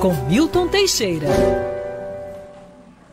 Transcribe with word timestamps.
com 0.00 0.14
Milton 0.26 0.66
Teixeira. 0.66 1.28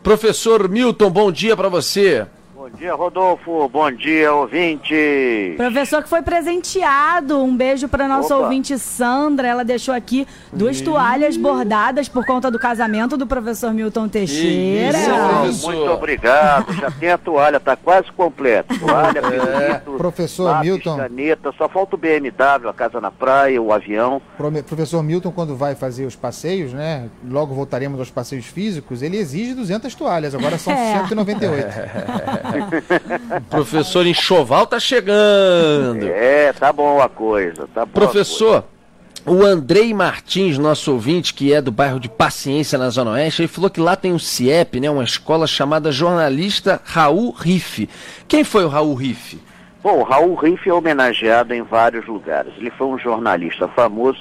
Professor 0.02 0.70
Milton, 0.70 1.12
bom 1.12 1.30
dia 1.30 1.56
para 1.56 1.68
você. 1.68 2.26
Bom 2.70 2.78
dia, 2.78 2.94
Rodolfo. 2.94 3.70
Bom 3.70 3.90
dia, 3.90 4.34
ouvinte. 4.34 5.54
Professor 5.56 6.04
que 6.04 6.10
foi 6.10 6.22
presenteado. 6.22 7.42
Um 7.42 7.56
beijo 7.56 7.88
para 7.88 8.10
nossa 8.10 8.36
Opa. 8.36 8.44
ouvinte 8.44 8.78
Sandra. 8.78 9.48
Ela 9.48 9.64
deixou 9.64 9.96
aqui 9.96 10.28
duas 10.52 10.82
toalhas 10.82 11.38
bordadas 11.38 12.10
por 12.10 12.26
conta 12.26 12.52
do 12.52 12.60
casamento 12.60 13.16
do 13.16 13.26
professor 13.26 13.74
Milton 13.74 14.10
Teixeira. 14.10 14.98
Isso, 15.48 15.66
muito 15.72 15.90
obrigado. 15.90 16.74
Já 16.74 16.92
tem 16.92 17.10
a 17.10 17.18
toalha, 17.18 17.58
tá 17.58 17.78
quase 17.78 18.12
completo. 18.12 18.78
Toalha, 18.78 19.22
pirulito, 19.24 19.92
Professor 19.98 20.44
lápis, 20.52 20.70
Milton. 20.70 20.98
caneta, 20.98 21.54
só 21.58 21.70
falta 21.70 21.96
o 21.96 21.98
BMW, 21.98 22.68
a 22.68 22.74
casa 22.74 23.00
na 23.00 23.12
praia, 23.12 23.62
o 23.62 23.72
avião. 23.72 24.22
Professor 24.36 25.02
Milton, 25.02 25.32
quando 25.32 25.56
vai 25.56 25.74
fazer 25.74 26.06
os 26.06 26.18
passeios, 26.18 26.74
né? 26.74 27.08
Logo 27.30 27.56
voltaremos 27.56 27.98
aos 27.98 28.12
passeios 28.12 28.46
físicos, 28.46 29.02
ele 29.02 29.16
exige 29.16 29.54
200 29.54 29.96
toalhas, 29.96 30.36
agora 30.36 30.58
são 30.58 30.74
É. 30.74 30.98
198. 31.08 32.57
Professor 33.50 34.06
Enxoval 34.06 34.68
tá 34.68 34.80
chegando. 34.80 36.08
É, 36.08 36.54
tá 36.54 36.72
bom 36.72 37.02
a 37.02 37.10
coisa, 37.10 37.68
tá 37.74 37.86
bom. 37.86 37.92
Professor, 37.92 38.64
o 39.26 39.44
Andrei 39.44 39.94
Martins, 39.94 40.58
nosso 40.58 40.94
ouvinte, 40.94 41.34
que 41.34 41.54
é 41.54 41.62
do 41.62 41.72
bairro 41.72 42.00
de 42.00 42.08
Paciência, 42.08 42.78
na 42.78 42.90
Zona 42.90 43.12
Oeste, 43.12 43.42
ele 43.42 43.48
falou 43.50 43.70
que 43.70 43.82
lá 43.82 43.96
tem 43.96 44.14
um 44.14 44.20
CIEP, 44.20 44.80
né, 44.80 44.90
uma 44.90 45.04
escola 45.04 45.46
chamada 45.46 45.92
Jornalista 45.92 46.82
Raul 46.86 47.32
Riff. 47.32 47.90
Quem 48.28 48.44
foi 48.44 48.64
o 48.64 48.70
Raul 48.70 48.96
Riff? 48.96 49.38
Bom, 49.84 50.00
o 50.00 50.04
Raul 50.04 50.36
Riff 50.36 50.70
é 50.70 50.74
homenageado 50.74 51.54
em 51.54 51.62
vários 51.62 52.06
lugares. 52.08 52.54
Ele 52.58 52.72
foi 52.72 52.88
um 52.88 52.98
jornalista 52.98 53.68
famoso. 53.68 54.20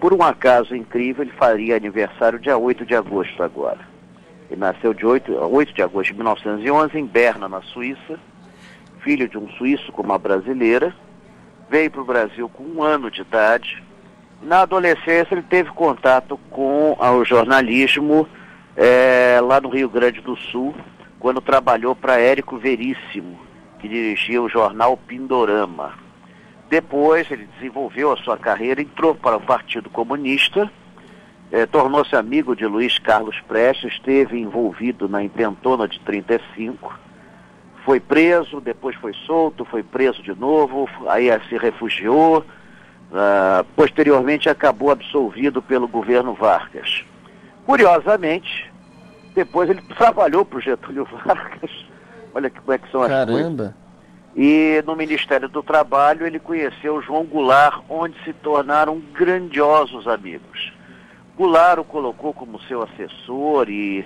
Por 0.00 0.12
um 0.12 0.22
acaso 0.22 0.74
incrível, 0.74 1.22
ele 1.22 1.32
faria 1.32 1.76
aniversário 1.76 2.38
dia 2.38 2.56
8 2.56 2.84
de 2.84 2.94
agosto 2.94 3.42
agora. 3.42 3.95
Ele 4.50 4.60
nasceu 4.60 4.94
de 4.94 5.04
8, 5.04 5.32
8 5.32 5.74
de 5.74 5.82
agosto 5.82 6.10
de 6.10 6.14
1911 6.14 6.98
em 6.98 7.06
Berna, 7.06 7.48
na 7.48 7.62
Suíça. 7.62 8.18
Filho 9.00 9.28
de 9.28 9.38
um 9.38 9.48
suíço 9.50 9.92
com 9.92 10.02
uma 10.02 10.18
brasileira. 10.18 10.94
Veio 11.68 11.90
para 11.90 12.00
o 12.00 12.04
Brasil 12.04 12.48
com 12.48 12.62
um 12.62 12.82
ano 12.82 13.10
de 13.10 13.22
idade. 13.22 13.82
Na 14.42 14.60
adolescência, 14.60 15.34
ele 15.34 15.42
teve 15.42 15.70
contato 15.70 16.38
com 16.50 16.96
o 16.98 17.24
jornalismo 17.24 18.28
eh, 18.76 19.40
lá 19.42 19.60
no 19.60 19.68
Rio 19.68 19.88
Grande 19.88 20.20
do 20.20 20.36
Sul, 20.36 20.74
quando 21.18 21.40
trabalhou 21.40 21.96
para 21.96 22.20
Érico 22.20 22.58
Veríssimo, 22.58 23.38
que 23.78 23.88
dirigia 23.88 24.40
o 24.42 24.48
jornal 24.48 24.96
Pindorama. 24.96 25.94
Depois, 26.68 27.30
ele 27.30 27.48
desenvolveu 27.54 28.12
a 28.12 28.16
sua 28.18 28.36
carreira, 28.36 28.82
entrou 28.82 29.14
para 29.14 29.36
o 29.36 29.40
Partido 29.40 29.88
Comunista, 29.88 30.70
eh, 31.52 31.66
tornou-se 31.66 32.14
amigo 32.16 32.56
de 32.56 32.66
Luiz 32.66 32.98
Carlos 32.98 33.38
Prestes, 33.46 33.92
esteve 33.92 34.38
envolvido 34.38 35.08
na 35.08 35.22
intentona 35.22 35.86
de 35.86 36.00
35, 36.00 36.98
foi 37.84 38.00
preso, 38.00 38.60
depois 38.60 38.96
foi 38.96 39.14
solto, 39.26 39.64
foi 39.64 39.82
preso 39.82 40.20
de 40.22 40.34
novo, 40.34 40.88
aí 41.06 41.28
se 41.48 41.56
refugiou, 41.56 42.44
ah, 43.12 43.64
posteriormente 43.76 44.48
acabou 44.48 44.90
absolvido 44.90 45.62
pelo 45.62 45.86
governo 45.86 46.34
Vargas. 46.34 47.04
Curiosamente, 47.64 48.70
depois 49.34 49.70
ele 49.70 49.82
trabalhou 49.96 50.44
para 50.44 50.58
o 50.58 50.60
Getúlio 50.60 51.06
Vargas, 51.24 51.70
olha 52.34 52.50
que, 52.50 52.60
como 52.60 52.72
é 52.72 52.78
que 52.78 52.90
são 52.90 53.02
as 53.02 53.08
coisas. 53.08 53.26
Caramba. 53.26 53.74
E 54.34 54.82
no 54.84 54.96
Ministério 54.96 55.48
do 55.48 55.62
Trabalho 55.62 56.26
ele 56.26 56.38
conheceu 56.40 57.00
João 57.00 57.24
Goulart, 57.24 57.82
onde 57.88 58.22
se 58.24 58.32
tornaram 58.32 59.00
grandiosos 59.14 60.06
amigos. 60.08 60.72
Goulart 61.36 61.78
o 61.78 61.84
colocou 61.84 62.32
como 62.32 62.60
seu 62.62 62.82
assessor 62.82 63.68
e, 63.68 64.04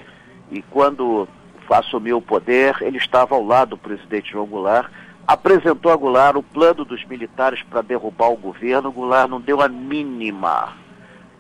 e 0.51 0.63
quando 0.63 1.29
assumiu 1.69 2.19
o 2.19 2.23
poder, 2.23 2.77
ele 2.81 2.99
estava 2.99 3.35
ao 3.35 3.45
lado 3.45 3.71
do 3.71 3.77
presidente 3.77 4.33
João 4.33 4.47
Goulart, 4.47 4.91
apresentou 5.27 5.93
a 5.93 5.97
Goulart 5.97 6.37
o 6.37 6.43
plano 6.43 6.85
dos 6.85 7.05
militares 7.05 7.63
para 7.63 7.83
derrubar 7.83 8.31
o 8.31 8.37
governo. 8.37 8.91
Goulart 8.91 9.31
não 9.31 9.41
deu 9.41 9.61
a 9.63 9.69
mínima, 9.69 10.73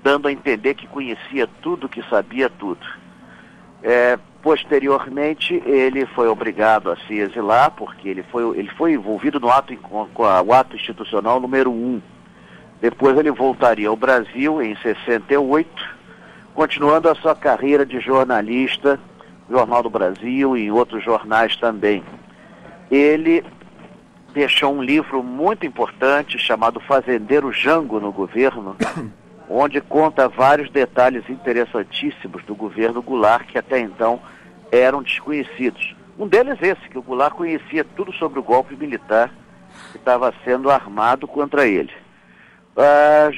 dando 0.02 0.28
a 0.28 0.32
entender 0.32 0.74
que 0.74 0.86
conhecia 0.86 1.48
tudo, 1.60 1.88
que 1.88 2.02
sabia 2.08 2.48
tudo. 2.48 2.86
É, 3.82 4.16
posteriormente, 4.42 5.54
ele 5.66 6.06
foi 6.06 6.28
obrigado 6.28 6.90
a 6.92 6.96
se 7.08 7.14
exilar, 7.14 7.72
porque 7.72 8.08
ele 8.08 8.22
foi, 8.22 8.56
ele 8.58 8.68
foi 8.70 8.92
envolvido 8.92 9.40
no 9.40 9.50
ato, 9.50 9.76
com 9.78 10.24
a- 10.24 10.40
o 10.42 10.52
ato 10.52 10.76
institucional 10.76 11.40
número 11.40 11.70
1. 11.72 12.00
Depois 12.80 13.16
ele 13.18 13.30
voltaria 13.30 13.88
ao 13.88 13.96
Brasil 13.96 14.62
em 14.62 14.74
68, 14.76 15.68
continuando 16.54 17.08
a 17.08 17.14
sua 17.14 17.34
carreira 17.34 17.84
de 17.84 18.00
jornalista, 18.00 18.98
Jornal 19.50 19.82
do 19.82 19.90
Brasil 19.90 20.56
e 20.56 20.66
em 20.66 20.70
outros 20.70 21.04
jornais 21.04 21.56
também. 21.56 22.02
Ele 22.90 23.44
deixou 24.32 24.72
um 24.72 24.82
livro 24.82 25.22
muito 25.22 25.66
importante 25.66 26.38
chamado 26.38 26.80
Fazendeiro 26.80 27.52
Jango 27.52 27.98
no 28.00 28.12
Governo, 28.12 28.76
onde 29.50 29.80
conta 29.80 30.28
vários 30.28 30.70
detalhes 30.70 31.28
interessantíssimos 31.28 32.44
do 32.44 32.54
governo 32.54 33.02
Goulart 33.02 33.46
que 33.46 33.58
até 33.58 33.80
então 33.80 34.20
eram 34.70 35.02
desconhecidos. 35.02 35.96
Um 36.16 36.28
deles 36.28 36.58
esse, 36.62 36.88
que 36.88 36.98
o 36.98 37.02
Goulart 37.02 37.34
conhecia 37.34 37.84
tudo 37.84 38.12
sobre 38.12 38.38
o 38.38 38.42
golpe 38.42 38.76
militar 38.76 39.32
que 39.90 39.98
estava 39.98 40.32
sendo 40.44 40.70
armado 40.70 41.26
contra 41.26 41.66
ele. 41.66 41.90
Ah, 42.76 43.30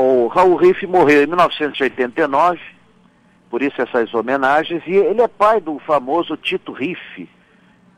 o 0.00 0.26
Raul 0.28 0.56
Riff 0.56 0.86
morreu 0.86 1.22
em 1.22 1.26
1989, 1.26 2.60
por 3.50 3.62
isso 3.62 3.80
essas 3.80 4.12
homenagens, 4.14 4.82
e 4.86 4.94
ele 4.94 5.20
é 5.22 5.28
pai 5.28 5.60
do 5.60 5.78
famoso 5.80 6.36
Tito 6.36 6.72
Riff, 6.72 7.28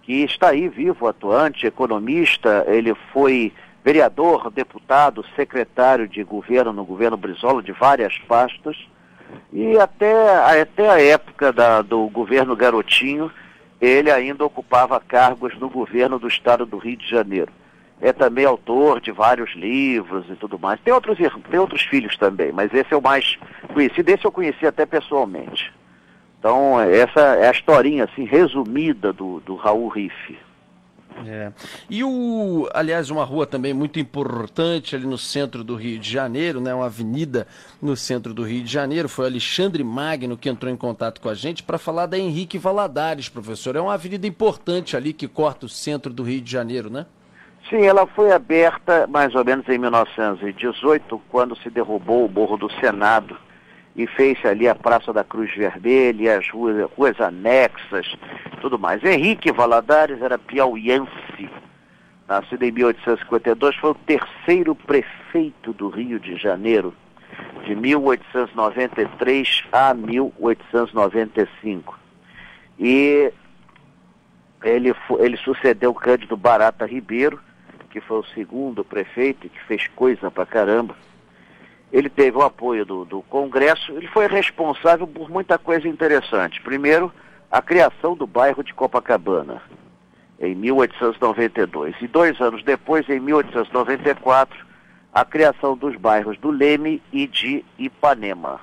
que 0.02 0.24
está 0.24 0.48
aí 0.48 0.68
vivo, 0.68 1.06
atuante, 1.06 1.66
economista, 1.66 2.64
ele 2.68 2.94
foi 3.12 3.52
vereador, 3.84 4.50
deputado, 4.50 5.24
secretário 5.36 6.06
de 6.08 6.22
governo 6.22 6.72
no 6.72 6.84
governo 6.84 7.16
Brizola 7.16 7.62
de 7.62 7.72
várias 7.72 8.18
pastas, 8.18 8.76
e 9.52 9.78
até, 9.78 10.60
até 10.60 10.90
a 10.90 11.00
época 11.02 11.52
da- 11.52 11.80
do 11.82 12.06
governo 12.08 12.54
Garotinho, 12.54 13.30
ele 13.80 14.10
ainda 14.10 14.44
ocupava 14.44 15.00
cargos 15.00 15.58
no 15.58 15.68
governo 15.70 16.18
do 16.18 16.28
estado 16.28 16.66
do 16.66 16.76
Rio 16.76 16.96
de 16.96 17.08
Janeiro. 17.08 17.50
É 18.02 18.12
também 18.12 18.44
autor 18.44 19.00
de 19.00 19.12
vários 19.12 19.54
livros 19.54 20.26
e 20.28 20.34
tudo 20.34 20.58
mais. 20.58 20.80
Tem 20.80 20.92
outros, 20.92 21.16
tem 21.48 21.60
outros 21.60 21.82
filhos 21.82 22.16
também, 22.16 22.50
mas 22.50 22.74
esse 22.74 22.92
é 22.92 22.96
o 22.96 23.00
mais 23.00 23.38
conhecido. 23.72 24.08
Esse 24.08 24.24
eu 24.24 24.32
conheci 24.32 24.66
até 24.66 24.84
pessoalmente. 24.84 25.72
Então, 26.40 26.80
essa 26.80 27.20
é 27.20 27.48
a 27.48 27.52
historinha, 27.52 28.02
assim, 28.02 28.24
resumida 28.24 29.12
do, 29.12 29.38
do 29.46 29.54
Raul 29.54 29.88
Riff. 29.88 30.36
É. 31.24 31.52
E 31.88 32.02
o, 32.02 32.68
aliás, 32.74 33.10
uma 33.10 33.24
rua 33.24 33.46
também 33.46 33.72
muito 33.72 34.00
importante 34.00 34.96
ali 34.96 35.06
no 35.06 35.18
centro 35.18 35.62
do 35.62 35.76
Rio 35.76 35.98
de 35.98 36.10
Janeiro, 36.10 36.60
né? 36.60 36.74
Uma 36.74 36.86
avenida 36.86 37.46
no 37.80 37.96
centro 37.96 38.34
do 38.34 38.42
Rio 38.42 38.64
de 38.64 38.72
Janeiro. 38.72 39.08
Foi 39.08 39.26
Alexandre 39.26 39.84
Magno 39.84 40.36
que 40.36 40.48
entrou 40.48 40.72
em 40.72 40.76
contato 40.76 41.20
com 41.20 41.28
a 41.28 41.34
gente 41.34 41.62
para 41.62 41.78
falar 41.78 42.06
da 42.06 42.18
Henrique 42.18 42.58
Valadares, 42.58 43.28
professor. 43.28 43.76
É 43.76 43.80
uma 43.80 43.94
avenida 43.94 44.26
importante 44.26 44.96
ali 44.96 45.12
que 45.12 45.28
corta 45.28 45.66
o 45.66 45.68
centro 45.68 46.12
do 46.12 46.24
Rio 46.24 46.40
de 46.40 46.50
Janeiro, 46.50 46.90
né? 46.90 47.06
Sim, 47.68 47.86
ela 47.86 48.06
foi 48.06 48.32
aberta 48.32 49.06
mais 49.06 49.34
ou 49.34 49.44
menos 49.44 49.68
em 49.68 49.76
1918, 49.78 51.20
quando 51.30 51.56
se 51.56 51.68
derrubou 51.70 52.26
o 52.26 52.30
Morro 52.30 52.56
do 52.56 52.70
Senado 52.80 53.36
e 53.94 54.06
fez 54.06 54.42
ali 54.44 54.66
a 54.68 54.74
Praça 54.74 55.12
da 55.12 55.22
Cruz 55.22 55.54
Vermelha, 55.54 56.38
as 56.38 56.50
ruas, 56.50 56.90
ruas 56.96 57.20
anexas, 57.20 58.16
tudo 58.60 58.78
mais. 58.78 59.04
Henrique 59.04 59.52
Valadares 59.52 60.22
era 60.22 60.38
piauiense, 60.38 61.50
nascido 62.26 62.62
em 62.62 62.72
1852, 62.72 63.76
foi 63.76 63.90
o 63.90 63.94
terceiro 63.94 64.74
prefeito 64.74 65.72
do 65.72 65.88
Rio 65.88 66.18
de 66.18 66.36
Janeiro, 66.36 66.94
de 67.64 67.74
1893 67.74 69.64
a 69.70 69.94
1895. 69.94 71.98
E 72.78 73.32
ele, 74.62 74.94
ele 75.18 75.36
sucedeu 75.36 75.92
Cândido 75.94 76.36
Barata 76.36 76.86
Ribeiro, 76.86 77.40
que 77.92 78.00
foi 78.00 78.20
o 78.20 78.24
segundo 78.34 78.82
prefeito 78.82 79.50
que 79.50 79.62
fez 79.64 79.86
coisa 79.88 80.30
pra 80.30 80.46
caramba. 80.46 80.96
Ele 81.92 82.08
teve 82.08 82.38
o 82.38 82.42
apoio 82.42 82.86
do, 82.86 83.04
do 83.04 83.20
Congresso, 83.22 83.92
ele 83.92 84.08
foi 84.08 84.26
responsável 84.26 85.06
por 85.06 85.28
muita 85.28 85.58
coisa 85.58 85.86
interessante. 85.86 86.62
Primeiro, 86.62 87.12
a 87.50 87.60
criação 87.60 88.16
do 88.16 88.26
bairro 88.26 88.64
de 88.64 88.72
Copacabana, 88.72 89.60
em 90.40 90.54
1892. 90.54 91.94
E 92.00 92.08
dois 92.08 92.40
anos 92.40 92.64
depois, 92.64 93.06
em 93.10 93.20
1894, 93.20 94.66
a 95.12 95.22
criação 95.22 95.76
dos 95.76 95.94
bairros 95.96 96.38
do 96.38 96.50
Leme 96.50 97.02
e 97.12 97.26
de 97.26 97.62
Ipanema. 97.78 98.60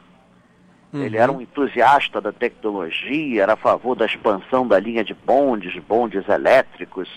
Ele 0.92 1.18
era 1.18 1.32
um 1.32 1.40
entusiasta 1.40 2.20
da 2.20 2.32
tecnologia, 2.32 3.44
era 3.44 3.54
a 3.54 3.56
favor 3.56 3.96
da 3.96 4.08
expansão 4.08 4.68
da 4.68 4.80
linha 4.80 5.04
de 5.04 5.14
bondes, 5.14 5.78
bondes 5.84 6.28
elétricos 6.28 7.08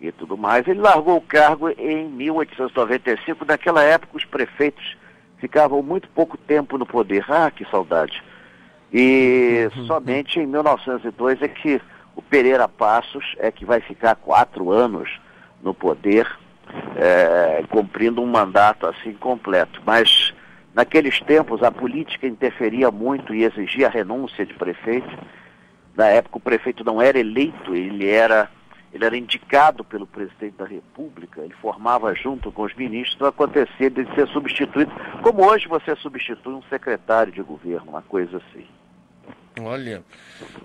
e 0.00 0.12
tudo 0.12 0.36
mais. 0.36 0.66
Ele 0.66 0.80
largou 0.80 1.16
o 1.16 1.22
cargo 1.22 1.68
em 1.70 2.08
1895. 2.08 3.44
Naquela 3.44 3.82
época, 3.82 4.16
os 4.16 4.24
prefeitos 4.24 4.96
ficavam 5.38 5.82
muito 5.82 6.08
pouco 6.08 6.36
tempo 6.36 6.78
no 6.78 6.86
poder. 6.86 7.24
Ah, 7.28 7.50
que 7.50 7.64
saudade! 7.70 8.22
E 8.92 9.68
somente 9.86 10.38
em 10.40 10.46
1902 10.46 11.42
é 11.42 11.48
que 11.48 11.80
o 12.14 12.22
Pereira 12.22 12.66
Passos 12.66 13.34
é 13.38 13.50
que 13.50 13.64
vai 13.64 13.80
ficar 13.80 14.14
quatro 14.16 14.70
anos 14.70 15.10
no 15.62 15.74
poder, 15.74 16.26
é, 16.96 17.62
cumprindo 17.68 18.22
um 18.22 18.26
mandato 18.26 18.86
assim 18.86 19.12
completo. 19.12 19.82
Mas 19.84 20.32
naqueles 20.74 21.20
tempos 21.20 21.62
a 21.62 21.70
política 21.70 22.26
interferia 22.26 22.90
muito 22.90 23.34
e 23.34 23.44
exigia 23.44 23.86
a 23.86 23.90
renúncia 23.90 24.46
de 24.46 24.54
prefeito. 24.54 25.10
Na 25.94 26.06
época 26.06 26.38
o 26.38 26.40
prefeito 26.40 26.84
não 26.84 27.00
era 27.00 27.18
eleito, 27.18 27.74
ele 27.74 28.08
era 28.08 28.50
ele 28.92 29.04
era 29.04 29.16
indicado 29.16 29.84
pelo 29.84 30.06
presidente 30.06 30.56
da 30.56 30.64
República, 30.64 31.42
ele 31.42 31.54
formava 31.54 32.14
junto 32.14 32.50
com 32.50 32.62
os 32.62 32.74
ministros, 32.74 33.18
não 33.18 33.28
acontecia 33.28 33.90
de 33.90 34.04
ser 34.14 34.26
substituído, 34.28 34.90
como 35.22 35.44
hoje 35.44 35.68
você 35.68 35.94
substitui 35.96 36.54
um 36.54 36.62
secretário 36.64 37.32
de 37.32 37.42
governo, 37.42 37.90
uma 37.90 38.02
coisa 38.02 38.38
assim. 38.38 38.66
Olha, 39.60 40.02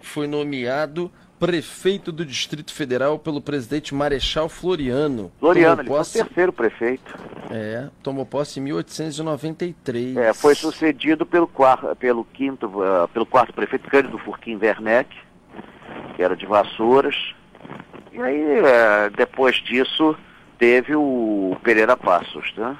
foi 0.01 0.27
nomeado 0.27 1.11
prefeito 1.41 2.11
do 2.11 2.23
Distrito 2.23 2.71
Federal 2.71 3.17
pelo 3.17 3.41
presidente 3.41 3.95
Marechal 3.95 4.47
Floriano. 4.47 5.31
Floriano, 5.39 5.81
ele 5.81 5.87
posse... 5.87 6.11
foi 6.11 6.21
o 6.21 6.25
terceiro 6.25 6.53
prefeito. 6.53 7.17
É, 7.49 7.89
tomou 8.03 8.27
posse 8.27 8.59
em 8.59 8.63
1893. 8.63 10.17
É, 10.17 10.33
foi 10.33 10.53
sucedido 10.53 11.25
pelo 11.25 11.47
quarto, 11.47 11.95
pelo 11.95 12.23
quinto, 12.23 12.67
uh, 12.67 13.07
pelo 13.07 13.25
quarto 13.25 13.53
prefeito 13.53 13.89
Cândido 13.89 14.19
Furquim 14.19 14.55
Werneck, 14.55 15.09
que 16.15 16.21
era 16.21 16.35
de 16.35 16.45
Vassouras. 16.45 17.15
E 18.11 18.21
aí, 18.21 18.59
uh, 18.59 19.09
depois 19.15 19.55
disso, 19.57 20.15
teve 20.57 20.95
o 20.95 21.57
Pereira 21.63 21.95
Passos, 21.95 22.53
né? 22.57 22.77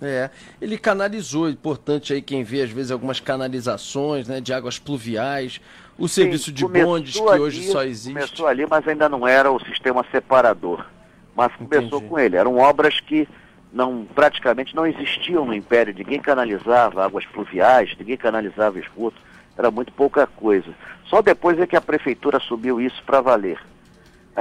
É, 0.00 0.30
ele 0.60 0.78
canalizou, 0.78 1.50
importante 1.50 2.12
aí 2.12 2.22
quem 2.22 2.44
vê 2.44 2.62
às 2.62 2.70
vezes 2.70 2.92
algumas 2.92 3.18
canalizações, 3.18 4.28
né, 4.28 4.40
de 4.40 4.52
águas 4.52 4.78
pluviais, 4.78 5.60
o 5.98 6.06
Sim, 6.06 6.22
serviço 6.22 6.52
de 6.52 6.64
bondes 6.64 7.18
que 7.18 7.28
ali, 7.28 7.40
hoje 7.40 7.64
só 7.64 7.82
existe. 7.82 8.14
Começou 8.14 8.46
ali, 8.46 8.64
mas 8.64 8.86
ainda 8.86 9.08
não 9.08 9.26
era 9.26 9.50
o 9.50 9.58
sistema 9.58 10.06
separador. 10.12 10.86
Mas 11.34 11.52
começou 11.56 11.98
Entendi. 11.98 12.04
com 12.08 12.18
ele. 12.18 12.36
Eram 12.36 12.58
obras 12.58 13.00
que 13.00 13.28
não 13.72 14.06
praticamente 14.14 14.74
não 14.74 14.86
existiam 14.86 15.44
no 15.44 15.54
Império. 15.54 15.94
Ninguém 15.96 16.20
canalizava 16.20 17.04
águas 17.04 17.26
pluviais, 17.26 17.94
ninguém 17.98 18.16
canalizava 18.16 18.78
esgoto. 18.78 19.16
Era 19.56 19.70
muito 19.70 19.92
pouca 19.92 20.26
coisa. 20.26 20.72
Só 21.06 21.20
depois 21.20 21.58
é 21.58 21.66
que 21.66 21.76
a 21.76 21.80
prefeitura 21.80 22.36
assumiu 22.36 22.80
isso 22.80 23.02
para 23.04 23.20
valer. 23.20 23.58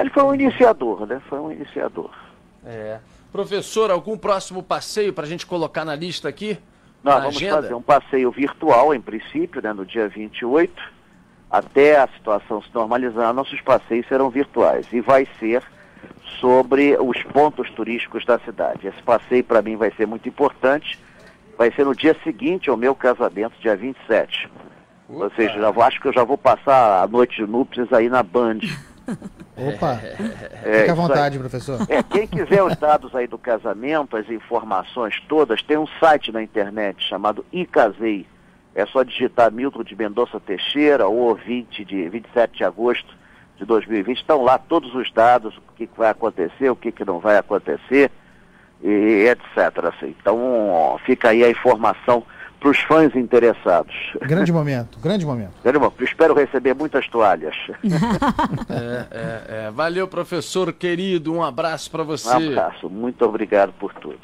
Ele 0.02 0.10
foi 0.10 0.24
um 0.24 0.34
iniciador, 0.34 1.06
né? 1.06 1.22
Foi 1.28 1.40
um 1.40 1.52
iniciador. 1.52 2.12
É. 2.66 3.00
Professor, 3.32 3.92
algum 3.92 4.18
próximo 4.18 4.64
passeio 4.64 5.14
para 5.14 5.26
a 5.26 5.28
gente 5.28 5.46
colocar 5.46 5.84
na 5.86 5.96
lista 5.96 6.30
aqui? 6.30 6.58
Nós 7.04 7.22
vamos 7.22 7.38
agenda? 7.38 7.62
fazer 7.62 7.74
um 7.74 7.82
passeio 7.82 8.32
virtual, 8.32 8.94
em 8.94 9.02
princípio, 9.02 9.62
né, 9.62 9.72
no 9.74 9.86
dia 9.86 10.08
28. 10.08 10.74
Até 11.50 12.00
a 12.00 12.08
situação 12.08 12.62
se 12.62 12.70
normalizar, 12.74 13.34
nossos 13.34 13.62
passeios 13.62 14.08
serão 14.08 14.30
virtuais. 14.30 14.86
E 14.92 15.00
vai 15.00 15.28
ser 15.40 15.64
sobre 16.40 16.98
os 16.98 17.22
pontos 17.24 17.70
turísticos 17.72 18.26
da 18.26 18.38
cidade. 18.40 18.88
Esse 18.88 19.02
passeio, 19.02 19.44
para 19.44 19.62
mim, 19.62 19.76
vai 19.76 19.92
ser 19.92 20.06
muito 20.06 20.28
importante. 20.28 21.00
Vai 21.58 21.72
ser 21.72 21.86
no 21.86 21.96
dia 21.96 22.16
seguinte 22.24 22.70
ao 22.70 22.78
meu 22.78 22.94
casamento, 22.94 23.54
dia 23.62 23.76
27. 23.76 24.50
Opa. 25.10 25.24
Ou 25.24 25.32
seja, 25.32 25.54
já 25.60 25.72
vou, 25.72 25.84
acho 25.84 26.02
que 26.02 26.08
eu 26.08 26.14
já 26.14 26.24
vou 26.24 26.38
passar 26.38 27.02
a 27.02 27.08
noite 27.08 27.38
de 27.38 27.50
núpcias 27.50 27.92
aí 27.94 28.10
na 28.10 28.22
Band. 28.22 28.60
Opa! 29.56 30.00
É, 30.64 30.80
Fique 30.80 30.92
à 30.92 30.94
vontade, 30.94 31.40
professor. 31.40 31.80
É, 31.90 32.04
quem 32.04 32.28
quiser 32.28 32.64
os 32.64 32.76
dados 32.76 33.16
aí 33.16 33.28
do 33.28 33.38
casamento, 33.38 34.18
as 34.18 34.30
informações 34.30 35.20
todas, 35.28 35.62
tem 35.62 35.78
um 35.78 35.88
site 36.00 36.32
na 36.32 36.44
internet 36.44 37.04
chamado 37.08 37.46
iCasei. 37.52 38.26
É 38.76 38.86
só 38.86 39.02
digitar 39.04 39.52
Milton 39.52 39.84
de 39.84 39.96
Mendonça 39.96 40.40
Teixeira 40.40 41.08
ou 41.08 41.34
20 41.34 41.84
de 41.84 42.10
27 42.10 42.58
de 42.58 42.64
agosto 42.64 43.16
de 43.58 43.66
2020. 43.66 44.18
Estão 44.18 44.44
lá 44.44 44.58
todos 44.58 44.94
os 44.94 45.12
dados, 45.12 45.58
o 45.58 45.62
que, 45.76 45.88
que 45.88 45.98
vai 45.98 46.12
acontecer, 46.12 46.70
o 46.70 46.76
que, 46.76 46.92
que 46.92 47.04
não 47.04 47.20
vai 47.20 47.38
acontecer, 47.38 48.12
e 48.84 49.28
etc. 49.28 49.86
Assim. 49.86 50.16
Então 50.22 51.00
fica 51.06 51.30
aí 51.30 51.44
a 51.44 51.50
informação 51.50 52.24
para 52.60 52.70
os 52.70 52.80
fãs 52.80 53.16
interessados. 53.16 53.94
Grande 54.22 54.52
momento, 54.52 55.00
grande 55.00 55.26
momento. 55.26 55.54
Grande 55.64 55.80
momento. 55.80 56.04
Espero 56.04 56.34
receber 56.34 56.74
muitas 56.74 57.08
toalhas. 57.08 57.56
é, 58.70 59.06
é, 59.12 59.66
é. 59.68 59.72
Valeu, 59.72 60.08
professor 60.08 60.74
querido. 60.74 61.34
Um 61.34 61.44
abraço 61.44 61.90
para 61.92 62.04
você. 62.04 62.30
Um 62.30 62.52
abraço. 62.52 62.90
Muito 62.90 63.24
obrigado 63.26 63.74
por 63.74 63.94
tudo. 63.94 64.20